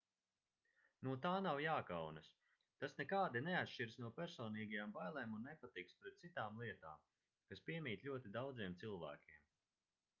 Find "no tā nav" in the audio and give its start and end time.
1.07-1.59